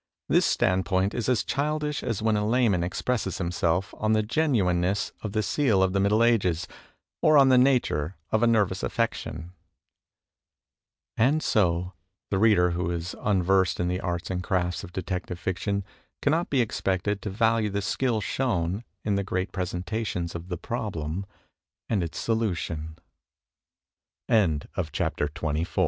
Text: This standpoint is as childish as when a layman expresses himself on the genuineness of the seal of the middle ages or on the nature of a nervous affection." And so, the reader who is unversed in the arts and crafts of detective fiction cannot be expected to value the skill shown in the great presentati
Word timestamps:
This 0.27 0.47
standpoint 0.47 1.13
is 1.13 1.29
as 1.29 1.43
childish 1.43 2.01
as 2.01 2.23
when 2.23 2.35
a 2.35 2.43
layman 2.43 2.83
expresses 2.83 3.37
himself 3.37 3.93
on 3.99 4.13
the 4.13 4.23
genuineness 4.23 5.11
of 5.21 5.33
the 5.33 5.43
seal 5.43 5.83
of 5.83 5.93
the 5.93 5.99
middle 5.99 6.23
ages 6.23 6.67
or 7.21 7.37
on 7.37 7.49
the 7.49 7.57
nature 7.59 8.15
of 8.31 8.41
a 8.41 8.47
nervous 8.47 8.81
affection." 8.81 9.51
And 11.17 11.43
so, 11.43 11.93
the 12.31 12.39
reader 12.39 12.71
who 12.71 12.89
is 12.89 13.15
unversed 13.21 13.79
in 13.79 13.89
the 13.89 13.99
arts 14.01 14.31
and 14.31 14.41
crafts 14.41 14.83
of 14.83 14.91
detective 14.91 15.37
fiction 15.39 15.83
cannot 16.19 16.49
be 16.49 16.61
expected 16.61 17.21
to 17.21 17.29
value 17.29 17.69
the 17.69 17.83
skill 17.83 18.21
shown 18.21 18.83
in 19.03 19.13
the 19.13 19.23
great 19.23 19.51
presentati 19.51 20.07